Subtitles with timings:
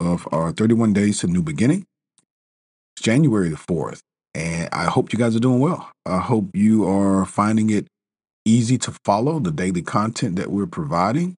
[0.00, 1.84] of our 31 Days to New Beginning.
[2.96, 4.00] It's January the 4th,
[4.34, 5.90] and I hope you guys are doing well.
[6.06, 7.86] I hope you are finding it
[8.44, 11.36] easy to follow the daily content that we're providing.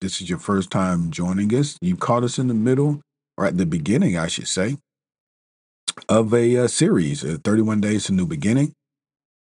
[0.00, 1.78] This is your first time joining us.
[1.80, 3.00] You caught us in the middle,
[3.38, 4.76] or at the beginning, I should say,
[6.08, 8.72] of a, uh, series, uh, 31 Days to New Beginning.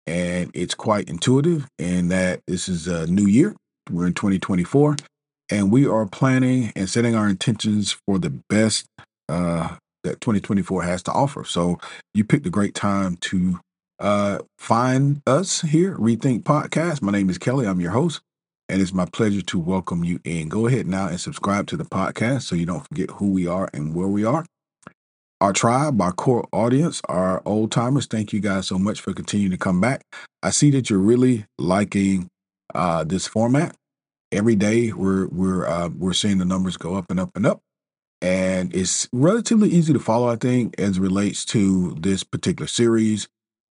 [0.06, 3.56] And it's quite intuitive in that this is a new year.
[3.90, 4.96] We're in 2024
[5.50, 8.86] and we are planning and setting our intentions for the best
[9.30, 11.44] uh, that 2024 has to offer.
[11.44, 11.80] So
[12.14, 13.60] you picked a great time to
[14.00, 17.02] uh, find us here, Rethink Podcast.
[17.02, 17.66] My name is Kelly.
[17.66, 18.22] I'm your host,
[18.70, 20.50] and it's my pleasure to welcome you in.
[20.50, 23.70] Go ahead now and subscribe to the podcast so you don't forget who we are
[23.74, 24.46] and where we are.
[25.40, 29.52] Our tribe, our core audience, our old timers, thank you guys so much for continuing
[29.52, 30.02] to come back.
[30.42, 32.28] I see that you're really liking
[32.74, 33.76] uh, this format
[34.32, 37.62] every day we're we're uh, we're seeing the numbers go up and up and up
[38.22, 43.28] and it's relatively easy to follow i think as relates to this particular series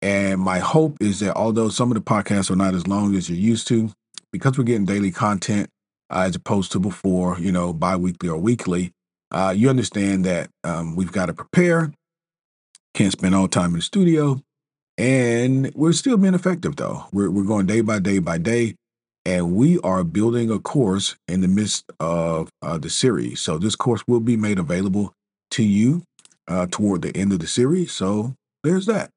[0.01, 3.29] and my hope is that although some of the podcasts are not as long as
[3.29, 3.91] you're used to
[4.31, 5.69] because we're getting daily content
[6.09, 8.91] uh, as opposed to before you know bi-weekly or weekly
[9.31, 11.93] uh, you understand that um, we've got to prepare
[12.93, 14.41] can't spend all time in the studio
[14.97, 17.05] and we're still being effective though.
[17.11, 18.75] We're, we're going day by day by day
[19.25, 23.39] and we are building a course in the midst of uh, the series.
[23.41, 25.13] So this course will be made available
[25.51, 26.03] to you
[26.47, 27.91] uh, toward the end of the series.
[27.91, 29.09] So there's that.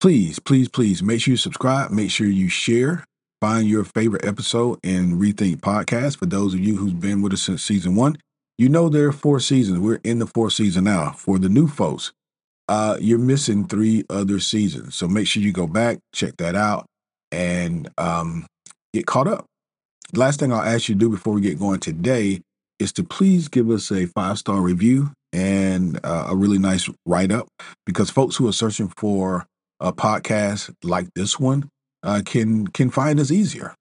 [0.00, 1.92] Please, please, please make sure you subscribe.
[1.92, 3.04] Make sure you share.
[3.40, 6.18] Find your favorite episode in Rethink Podcast.
[6.18, 8.16] For those of you who's been with us since season one,
[8.58, 9.78] you know there are four seasons.
[9.78, 11.12] We're in the fourth season now.
[11.12, 12.12] For the new folks,
[12.68, 14.96] uh, you're missing three other seasons.
[14.96, 16.86] So make sure you go back, check that out
[17.32, 18.46] and um,
[18.94, 19.46] get caught up.
[20.14, 22.42] Last thing I'll ask you to do before we get going today
[22.78, 27.32] is to please give us a five star review and uh, a really nice write
[27.32, 27.48] up
[27.86, 29.46] because folks who are searching for
[29.80, 31.68] a podcast like this one
[32.02, 33.74] uh, can can find us easier,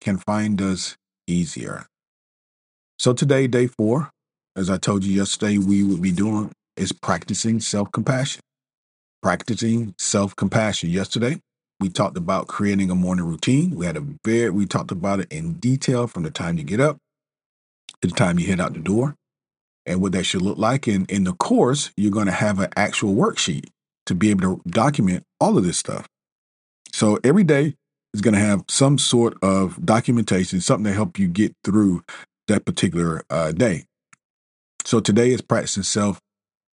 [0.00, 1.86] can find us easier.
[2.98, 4.10] So today, day four,
[4.54, 8.40] as I told you yesterday, we would be doing is practicing self compassion.
[9.22, 10.90] Practicing self compassion.
[10.90, 11.40] Yesterday,
[11.82, 13.74] we talked about creating a morning routine.
[13.74, 16.78] We had a very we talked about it in detail from the time you get
[16.78, 16.98] up
[18.00, 19.16] to the time you head out the door
[19.84, 20.86] and what that should look like.
[20.86, 23.66] And in the course, you're going to have an actual worksheet
[24.06, 26.06] to be able to document all of this stuff.
[26.92, 27.74] So every day
[28.14, 32.04] is going to have some sort of documentation, something to help you get through
[32.46, 33.86] that particular uh, day.
[34.84, 36.20] So today is practicing self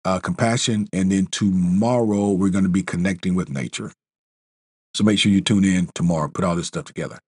[0.03, 3.91] uh, compassion, and then tomorrow we're going to be connecting with nature.
[4.95, 7.19] So make sure you tune in tomorrow, put all this stuff together.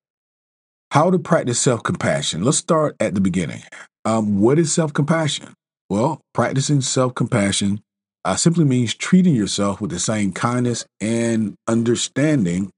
[0.91, 2.45] How to practice self compassion.
[2.45, 3.61] Let's start at the beginning.
[4.05, 5.53] Um, what is self compassion?
[5.89, 7.81] Well, practicing self compassion
[8.23, 12.71] uh, simply means treating yourself with the same kindness and understanding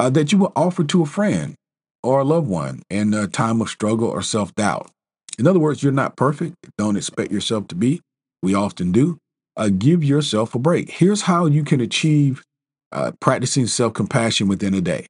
[0.00, 1.54] uh, that you would offer to a friend
[2.02, 4.90] or a loved one in a time of struggle or self doubt.
[5.38, 6.56] In other words, you're not perfect.
[6.76, 8.00] Don't expect yourself to be.
[8.42, 9.18] We often do.
[9.56, 10.90] Uh, give yourself a break.
[10.90, 12.42] Here's how you can achieve
[12.92, 15.06] uh, practicing self compassion within a day.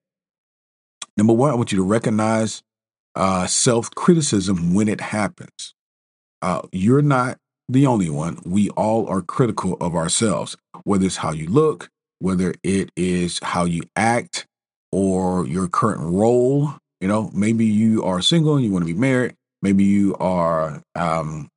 [1.16, 2.62] Number one, I want you to recognize
[3.14, 5.74] uh, self criticism when it happens.
[6.42, 7.36] Uh, you're not
[7.68, 8.38] the only one.
[8.44, 11.88] We all are critical of ourselves, whether it's how you look,
[12.18, 14.46] whether it is how you act,
[14.92, 16.74] or your current role.
[17.00, 19.34] You know, maybe you are single and you want to be married.
[19.62, 21.49] Maybe you are um,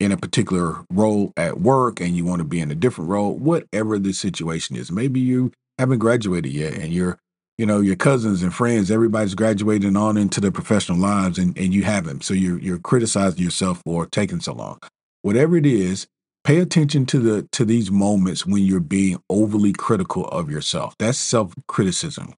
[0.00, 3.36] in a particular role at work and you want to be in a different role,
[3.36, 4.90] whatever the situation is.
[4.90, 7.18] Maybe you haven't graduated yet and you're,
[7.58, 11.74] you know, your cousins and friends, everybody's graduating on into their professional lives and, and
[11.74, 12.24] you haven't.
[12.24, 14.78] So you're you're criticizing yourself for taking so long.
[15.22, 16.06] Whatever it is,
[16.42, 20.94] Pay attention to the to these moments when you're being overly critical of yourself.
[20.98, 22.34] That's self criticism.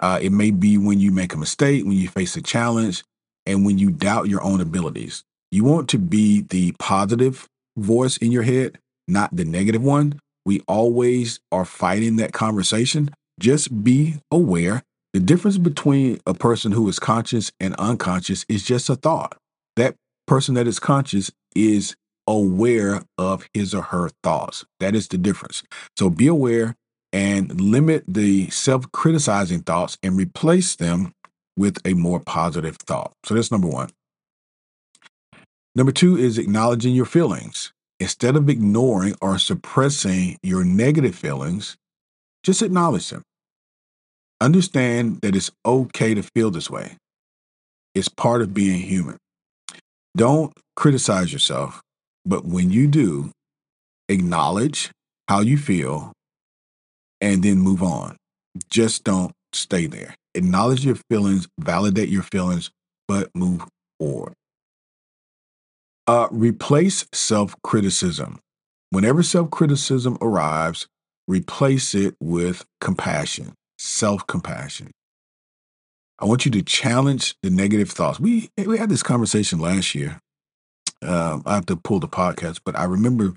[0.00, 3.04] Uh, it may be when you make a mistake, when you face a challenge,
[3.44, 5.24] and when you doubt your own abilities.
[5.50, 10.20] You want to be the positive voice in your head, not the negative one.
[10.44, 13.10] We always are fighting that conversation.
[13.40, 14.82] Just be aware.
[15.14, 19.36] The difference between a person who is conscious and unconscious is just a thought.
[19.76, 19.94] That
[20.26, 21.96] person that is conscious is
[22.26, 24.64] aware of his or her thoughts.
[24.80, 25.62] That is the difference.
[25.96, 26.76] So be aware
[27.12, 31.12] and limit the self criticizing thoughts and replace them
[31.56, 33.12] with a more positive thought.
[33.24, 33.88] So that's number one.
[35.78, 37.72] Number two is acknowledging your feelings.
[38.00, 41.76] Instead of ignoring or suppressing your negative feelings,
[42.42, 43.22] just acknowledge them.
[44.40, 46.96] Understand that it's okay to feel this way.
[47.94, 49.18] It's part of being human.
[50.16, 51.80] Don't criticize yourself,
[52.26, 53.30] but when you do,
[54.08, 54.90] acknowledge
[55.28, 56.12] how you feel
[57.20, 58.16] and then move on.
[58.68, 60.16] Just don't stay there.
[60.34, 62.72] Acknowledge your feelings, validate your feelings,
[63.06, 63.62] but move
[64.00, 64.34] forward.
[66.08, 68.40] Uh, replace self criticism.
[68.90, 70.88] Whenever self criticism arrives,
[71.28, 74.90] replace it with compassion, self compassion.
[76.18, 78.18] I want you to challenge the negative thoughts.
[78.18, 80.18] We we had this conversation last year.
[81.02, 83.34] Um, I have to pull the podcast, but I remember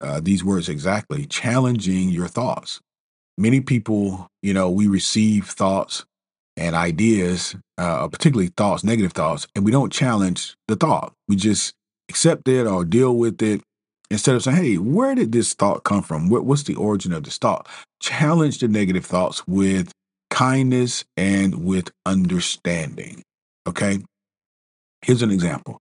[0.00, 2.80] uh, these words exactly: challenging your thoughts
[3.38, 6.04] many people, you know, we receive thoughts
[6.56, 11.12] and ideas, uh, particularly thoughts, negative thoughts, and we don't challenge the thought.
[11.28, 11.74] We just
[12.08, 13.60] accept it or deal with it
[14.10, 16.28] instead of saying, hey, where did this thought come from?
[16.28, 17.68] What, what's the origin of this thought?
[18.00, 19.92] Challenge the negative thoughts with
[20.30, 23.22] kindness and with understanding.
[23.66, 24.00] Okay.
[25.02, 25.78] Here's an example.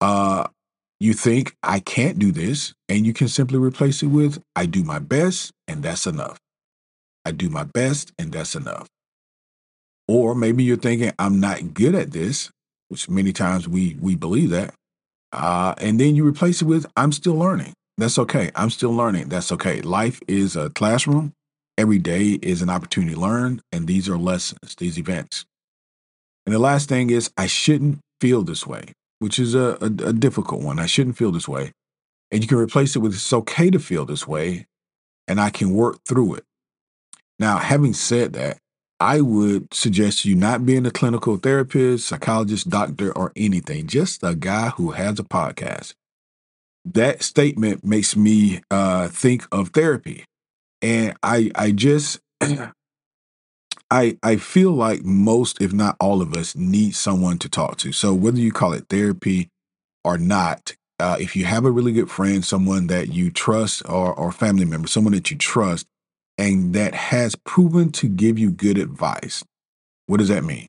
[0.00, 0.46] Uh,
[1.00, 4.82] you think, I can't do this, and you can simply replace it with, I do
[4.82, 6.38] my best, and that's enough.
[7.26, 8.86] I do my best and that's enough.
[10.06, 12.50] Or maybe you're thinking, I'm not good at this,
[12.88, 14.74] which many times we we believe that.
[15.32, 17.74] Uh, and then you replace it with, I'm still learning.
[17.98, 18.50] That's okay.
[18.54, 19.28] I'm still learning.
[19.28, 19.80] That's okay.
[19.80, 21.32] Life is a classroom.
[21.78, 23.60] Every day is an opportunity to learn.
[23.72, 25.44] And these are lessons, these events.
[26.44, 30.12] And the last thing is, I shouldn't feel this way, which is a, a, a
[30.12, 30.78] difficult one.
[30.78, 31.72] I shouldn't feel this way.
[32.30, 34.66] And you can replace it with, it's okay to feel this way.
[35.28, 36.44] And I can work through it.
[37.38, 38.58] Now, having said that,
[38.98, 44.34] I would suggest you not being a clinical therapist, psychologist, doctor, or anything, just a
[44.34, 45.94] guy who has a podcast.
[46.84, 50.24] That statement makes me uh, think of therapy.
[50.80, 52.20] And I, I just,
[53.90, 57.92] I, I feel like most, if not all of us, need someone to talk to.
[57.92, 59.48] So whether you call it therapy
[60.04, 64.14] or not, uh, if you have a really good friend, someone that you trust, or,
[64.14, 65.86] or family member, someone that you trust,
[66.38, 69.44] and that has proven to give you good advice.
[70.06, 70.66] What does that mean?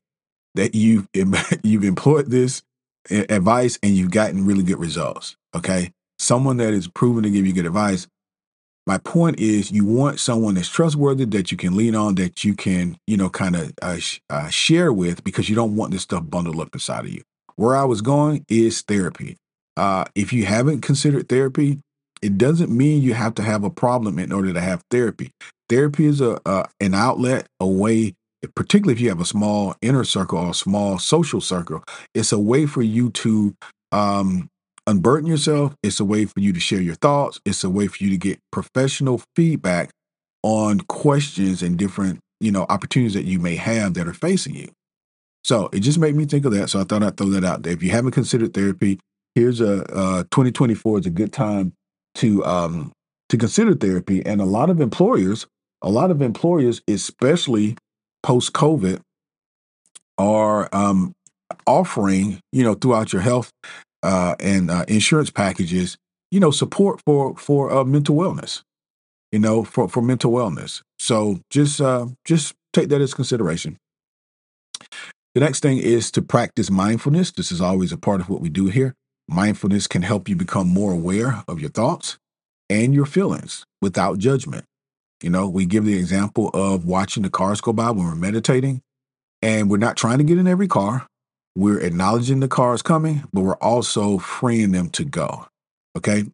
[0.54, 1.08] That you've
[1.62, 2.62] you've employed this
[3.10, 5.36] advice and you've gotten really good results.
[5.54, 8.06] Okay, someone that is proven to give you good advice.
[8.86, 12.54] My point is, you want someone that's trustworthy that you can lean on, that you
[12.54, 16.04] can, you know, kind of uh, sh- uh, share with, because you don't want this
[16.04, 17.20] stuff bundled up inside of you.
[17.56, 19.36] Where I was going is therapy.
[19.76, 21.80] Uh, if you haven't considered therapy,
[22.22, 25.32] it doesn't mean you have to have a problem in order to have therapy.
[25.68, 28.14] Therapy is a, a an outlet, a way,
[28.54, 31.84] particularly if you have a small inner circle or a small social circle.
[32.14, 33.54] It's a way for you to
[33.92, 34.48] um,
[34.86, 35.74] unburden yourself.
[35.82, 37.40] It's a way for you to share your thoughts.
[37.44, 39.90] It's a way for you to get professional feedback
[40.42, 44.70] on questions and different, you know, opportunities that you may have that are facing you.
[45.44, 46.70] So it just made me think of that.
[46.70, 47.72] So I thought I'd throw that out there.
[47.72, 48.98] If you haven't considered therapy,
[49.34, 51.72] here's a uh, 2024 is a good time
[52.16, 52.92] to um,
[53.28, 54.24] to consider therapy.
[54.24, 55.46] And a lot of employers
[55.82, 57.76] a lot of employers, especially
[58.22, 59.00] post COVID,
[60.16, 61.12] are um,
[61.66, 63.52] offering, you know, throughout your health
[64.02, 65.96] uh, and uh, insurance packages,
[66.30, 68.62] you know, support for for uh, mental wellness,
[69.32, 70.82] you know, for for mental wellness.
[70.98, 73.76] So just uh, just take that as consideration.
[75.34, 77.30] The next thing is to practice mindfulness.
[77.30, 78.94] This is always a part of what we do here.
[79.28, 82.18] Mindfulness can help you become more aware of your thoughts
[82.70, 84.64] and your feelings without judgment.
[85.22, 88.82] You know, we give the example of watching the cars go by when we're meditating,
[89.42, 91.06] and we're not trying to get in every car.
[91.56, 95.46] We're acknowledging the cars coming, but we're also freeing them to go.
[95.96, 96.24] Okay.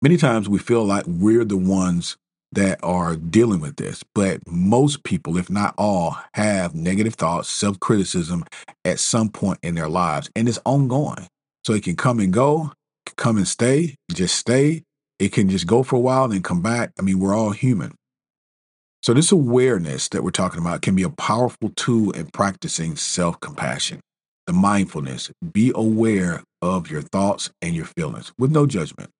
[0.00, 2.16] Many times we feel like we're the ones
[2.52, 7.78] that are dealing with this, but most people, if not all, have negative thoughts, self
[7.80, 8.44] criticism
[8.84, 11.26] at some point in their lives, and it's ongoing.
[11.64, 12.72] So it can come and go,
[13.16, 14.82] come and stay, just stay,
[15.22, 16.90] It can just go for a while and then come back.
[16.98, 17.94] I mean, we're all human.
[19.04, 23.38] So, this awareness that we're talking about can be a powerful tool in practicing self
[23.38, 24.00] compassion,
[24.48, 25.30] the mindfulness.
[25.52, 29.10] Be aware of your thoughts and your feelings with no judgment.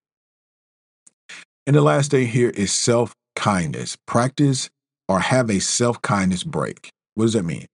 [1.69, 3.97] And the last thing here is self kindness.
[4.05, 4.71] Practice
[5.09, 6.91] or have a self kindness break.
[7.15, 7.67] What does that mean?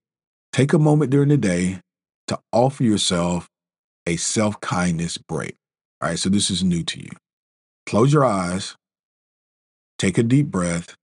[0.53, 1.79] Take a moment during the day
[2.27, 3.47] to offer yourself
[4.05, 5.55] a self kindness break.
[5.99, 7.09] All right, so this is new to you.
[7.89, 8.75] Close your eyes,
[9.97, 10.95] take a deep breath,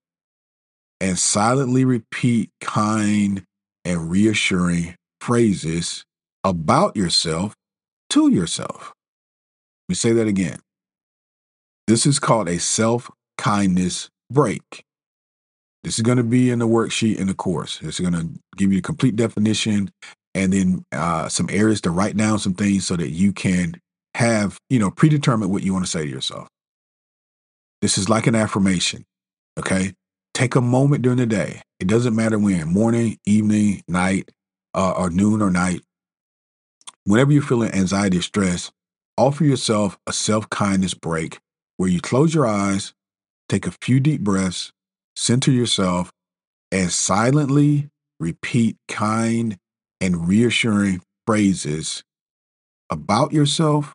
[1.01, 3.43] and silently repeat kind
[3.85, 6.05] and reassuring phrases
[6.45, 7.57] about yourself
[8.11, 8.93] to yourself.
[9.89, 10.61] Let me say that again.
[11.89, 14.85] This is called a self kindness break.
[15.83, 17.81] This is going to be in the worksheet in the course.
[17.83, 19.91] It's going to give you a complete definition
[20.37, 23.81] and then uh, some areas to write down some things so that you can
[24.15, 26.47] have, you know, predetermine what you want to say to yourself.
[27.83, 29.05] This is like an affirmation.
[29.59, 29.95] Okay.
[30.35, 31.63] Take a moment during the day.
[31.81, 34.31] It doesn't matter when morning, evening, night,
[34.75, 35.81] uh, or noon or night.
[37.05, 38.71] Whenever you're feeling anxiety or stress,
[39.17, 41.39] offer yourself a self kindness break
[41.77, 42.93] where you close your eyes,
[43.49, 44.73] take a few deep breaths,
[45.15, 46.11] center yourself,
[46.71, 49.57] and silently repeat kind
[50.01, 52.03] and reassuring phrases
[52.91, 53.95] about yourself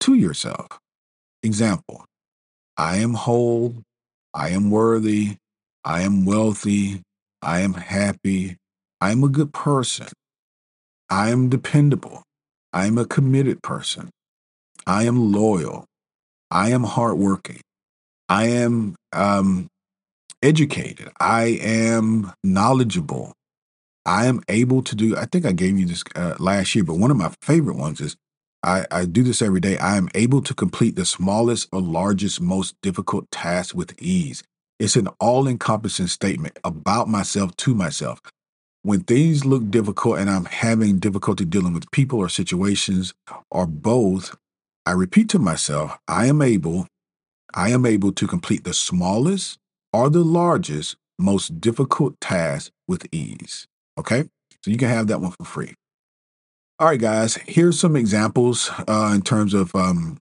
[0.00, 0.80] to yourself.
[1.42, 2.04] Example
[2.76, 3.82] I am whole,
[4.34, 5.36] I am worthy,
[5.84, 7.02] I am wealthy,
[7.42, 8.56] I am happy,
[9.00, 10.08] I am a good person,
[11.10, 12.22] I am dependable,
[12.72, 14.10] I am a committed person,
[14.86, 15.86] I am loyal,
[16.50, 17.60] I am hardworking,
[18.28, 19.68] I am um,
[20.42, 21.10] educated.
[21.20, 23.32] I am knowledgeable.
[24.04, 26.96] I am able to do, I think I gave you this uh, last year, but
[26.96, 28.16] one of my favorite ones is
[28.62, 29.76] I, I do this every day.
[29.78, 34.42] I am able to complete the smallest or largest, most difficult task with ease.
[34.78, 38.20] It's an all encompassing statement about myself to myself.
[38.82, 43.14] When things look difficult and I'm having difficulty dealing with people or situations
[43.50, 44.36] or both,
[44.86, 46.88] I repeat to myself, I am able,
[47.54, 49.58] I am able to complete the smallest
[49.92, 53.66] or the largest, most difficult task with ease.
[53.98, 54.24] Okay?
[54.64, 55.74] So you can have that one for free.
[56.78, 60.18] All right, guys, here's some examples uh, in terms of um,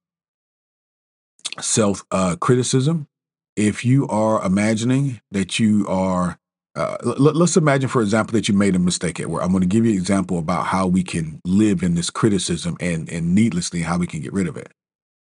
[1.60, 3.08] self uh, criticism.
[3.55, 6.38] If you are imagining that you are,
[6.75, 9.43] uh, let's imagine, for example, that you made a mistake at work.
[9.43, 12.77] I'm going to give you an example about how we can live in this criticism
[12.79, 14.72] and, and needlessly how we can get rid of it.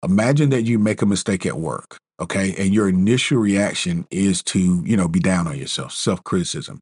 [0.04, 4.82] Imagine that you make a mistake at work okay and your initial reaction is to
[4.84, 6.80] you know be down on yourself self-criticism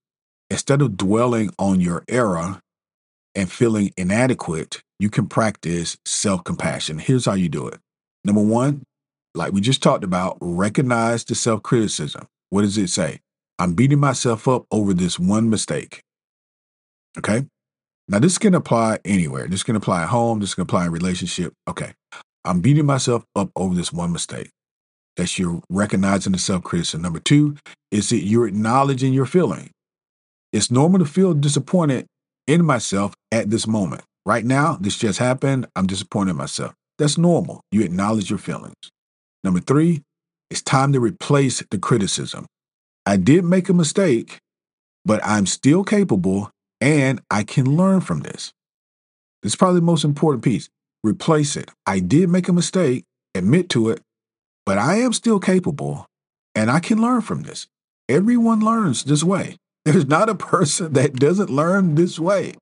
[0.50, 2.60] instead of dwelling on your error
[3.34, 6.98] and feeling inadequate you can practice self-compassion.
[6.98, 7.78] Here's how you do it.
[8.24, 8.82] Number one
[9.34, 12.26] like we just talked about recognize the self-criticism.
[12.50, 13.20] What does it say?
[13.58, 16.02] I'm beating myself up over this one mistake.
[17.16, 17.46] Okay?
[18.08, 19.46] Now this can apply anywhere.
[19.46, 20.40] This can apply at home.
[20.40, 21.52] This can apply in relationship.
[21.68, 21.92] Okay.
[22.44, 24.50] I'm beating myself up over this one mistake.
[25.16, 27.02] That's you're recognizing the self criticism.
[27.02, 27.56] Number two
[27.90, 29.70] is that you're acknowledging your feeling.
[30.52, 32.06] It's normal to feel disappointed
[32.48, 34.02] in myself at this moment.
[34.26, 35.68] Right now, this just happened.
[35.76, 36.74] I'm disappointed in myself.
[36.98, 37.60] That's normal.
[37.70, 38.74] You acknowledge your feelings.
[39.44, 40.02] Number three,
[40.50, 42.46] it's time to replace the criticism.
[43.06, 44.38] I did make a mistake,
[45.04, 46.50] but I'm still capable
[46.80, 48.52] and I can learn from this.
[49.42, 50.68] This is probably the most important piece.
[51.04, 51.70] Replace it.
[51.86, 54.02] I did make a mistake, admit to it,
[54.66, 56.06] but I am still capable
[56.54, 57.68] and I can learn from this.
[58.08, 59.56] Everyone learns this way.
[59.88, 62.52] There's not a person that doesn't learn this way.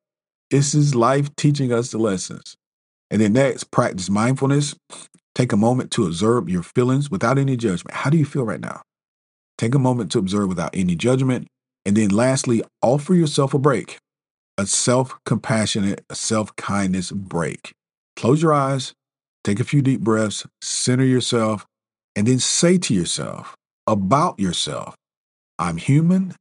[0.52, 2.54] This is life teaching us the lessons.
[3.10, 4.76] And then next, practice mindfulness.
[5.34, 7.96] Take a moment to observe your feelings without any judgment.
[7.96, 8.80] How do you feel right now?
[9.58, 11.48] Take a moment to observe without any judgment.
[11.84, 13.98] And then lastly, offer yourself a break,
[14.56, 17.72] a self compassionate, a self kindness break.
[18.14, 18.92] Close your eyes,
[19.42, 21.66] take a few deep breaths, center yourself,
[22.14, 24.94] and then say to yourself about yourself,
[25.58, 26.36] I'm human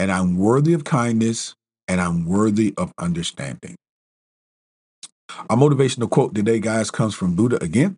[0.00, 1.54] and I'm worthy of kindness
[1.86, 3.76] and I'm worthy of understanding.
[5.50, 7.96] Our motivational quote today, guys, comes from Buddha again.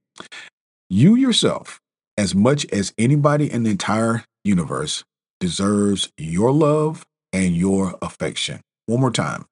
[0.91, 1.79] You yourself,
[2.19, 5.05] as much as anybody in the entire universe,
[5.39, 8.61] deserves your love and your affection.
[8.87, 9.45] One more time.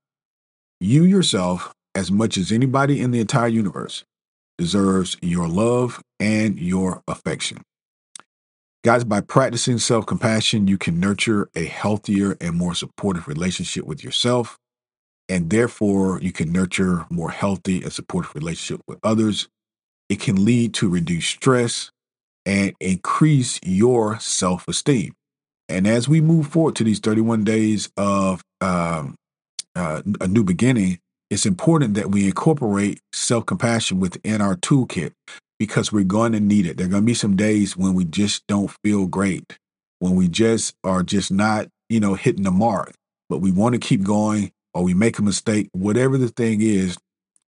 [0.80, 4.02] You yourself, as much as anybody in the entire universe,
[4.58, 7.62] deserves your love and your affection.
[8.82, 14.02] Guys, by practicing self compassion, you can nurture a healthier and more supportive relationship with
[14.02, 14.58] yourself.
[15.28, 19.48] And therefore, you can nurture more healthy and supportive relationship with others.
[20.08, 21.90] It can lead to reduced stress
[22.46, 25.12] and increase your self esteem.
[25.68, 29.14] And as we move forward to these 31 days of um,
[29.76, 35.12] uh, a new beginning, it's important that we incorporate self compassion within our toolkit
[35.60, 36.78] because we're going to need it.
[36.78, 39.58] There are going to be some days when we just don't feel great,
[39.98, 42.94] when we just are just not, you know, hitting the mark,
[43.28, 46.96] but we want to keep going or we make a mistake, whatever the thing is.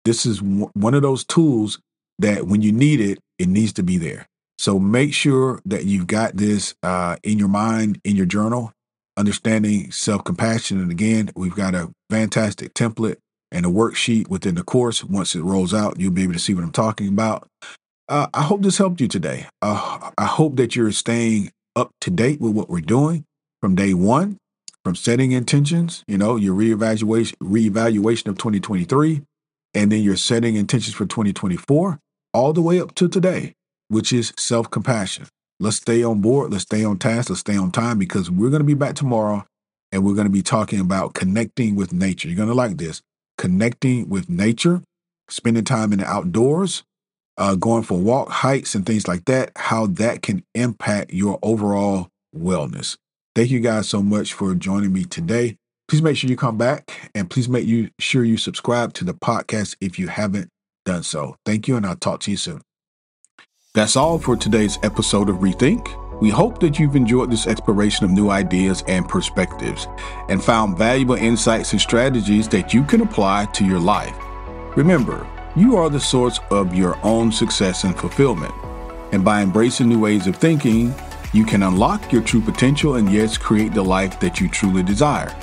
[0.03, 1.79] This is one of those tools
[2.17, 4.25] that when you need it, it needs to be there.
[4.57, 8.73] So make sure that you've got this uh, in your mind, in your journal,
[9.15, 10.81] understanding self compassion.
[10.81, 13.17] And again, we've got a fantastic template
[13.51, 15.03] and a worksheet within the course.
[15.03, 17.47] Once it rolls out, you'll be able to see what I'm talking about.
[18.11, 19.47] Uh, I hope this helped you today.
[19.61, 23.23] Uh, I hope that you're staying up to date with what we're doing
[23.61, 24.37] from day one,
[24.83, 29.21] from setting intentions, you know, your reevaluation, reevaluation of 2023,
[29.73, 31.99] and then you're setting intentions for 2024,
[32.33, 33.55] all the way up to today
[33.91, 35.27] which is self compassion.
[35.59, 36.51] Let's stay on board.
[36.51, 37.29] Let's stay on task.
[37.29, 39.45] Let's stay on time because we're going to be back tomorrow
[39.91, 42.29] and we're going to be talking about connecting with nature.
[42.29, 43.01] You're going to like this
[43.37, 44.81] connecting with nature,
[45.29, 46.83] spending time in the outdoors,
[47.41, 52.07] uh, going for walk, hikes, and things like that, how that can impact your overall
[52.37, 52.97] wellness.
[53.35, 55.57] Thank you guys so much for joining me today.
[55.87, 59.15] Please make sure you come back and please make you sure you subscribe to the
[59.15, 60.49] podcast if you haven't
[60.85, 61.35] done so.
[61.43, 62.61] Thank you, and I'll talk to you soon.
[63.73, 65.97] That's all for today's episode of Rethink.
[66.21, 69.87] We hope that you've enjoyed this exploration of new ideas and perspectives
[70.29, 74.15] and found valuable insights and strategies that you can apply to your life.
[74.77, 78.53] Remember, you are the source of your own success and fulfillment.
[79.11, 80.93] And by embracing new ways of thinking,
[81.33, 85.35] you can unlock your true potential and yes, create the life that you truly desire.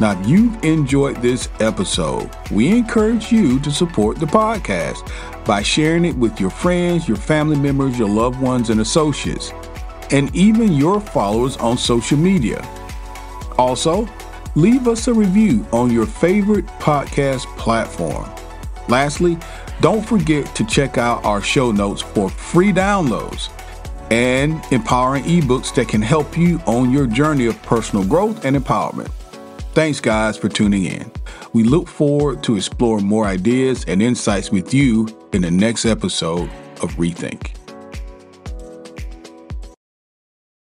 [0.00, 5.10] Now, if you've enjoyed this episode, we encourage you to support the podcast
[5.44, 9.52] by sharing it with your friends, your family members, your loved ones, and associates,
[10.10, 12.66] and even your followers on social media.
[13.58, 14.08] Also,
[14.54, 18.28] leave us a review on your favorite podcast platform.
[18.88, 19.38] Lastly,
[19.80, 23.50] don't forget to check out our show notes for free downloads
[24.10, 29.10] and empowering ebooks that can help you on your journey of personal growth and empowerment.
[29.72, 31.10] Thanks, guys, for tuning in.
[31.54, 36.50] We look forward to exploring more ideas and insights with you in the next episode
[36.82, 37.61] of Rethink.